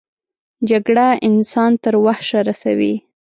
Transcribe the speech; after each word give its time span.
جګړه 0.69 1.05
انسان 1.27 1.71
تر 1.83 1.93
وحشه 2.05 2.39
رسوي 2.49 2.93